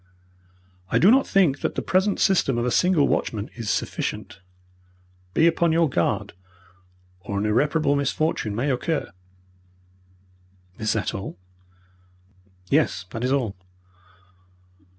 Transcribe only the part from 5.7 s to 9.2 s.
your guard, or an irreparable misfortune may occur.'"